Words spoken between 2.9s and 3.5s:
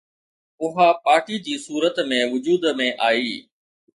آئي